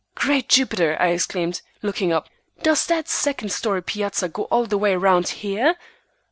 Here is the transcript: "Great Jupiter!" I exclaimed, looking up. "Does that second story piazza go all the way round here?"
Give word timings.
"Great 0.15 0.49
Jupiter!" 0.49 0.97
I 0.99 1.09
exclaimed, 1.09 1.61
looking 1.83 2.11
up. 2.11 2.27
"Does 2.63 2.87
that 2.87 3.07
second 3.07 3.49
story 3.49 3.83
piazza 3.83 4.29
go 4.29 4.45
all 4.45 4.65
the 4.65 4.79
way 4.79 4.95
round 4.95 5.27
here?" 5.27 5.75